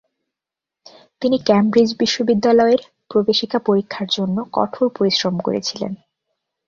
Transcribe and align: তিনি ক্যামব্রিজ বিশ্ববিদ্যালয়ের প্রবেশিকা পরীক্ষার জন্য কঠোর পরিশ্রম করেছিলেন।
তিনি 1.21 1.37
ক্যামব্রিজ 1.45 1.89
বিশ্ববিদ্যালয়ের 1.99 2.81
প্রবেশিকা 3.11 3.57
পরীক্ষার 3.59 4.07
জন্য 4.11 4.37
কঠোর 4.53 4.87
পরিশ্রম 4.97 5.35
করেছিলেন। 5.39 5.91